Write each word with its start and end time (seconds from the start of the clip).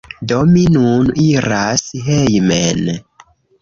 Do, 0.29 0.37
mi 0.53 0.63
nun 0.77 1.13
iras 1.27 1.87
hejmen 2.09 2.95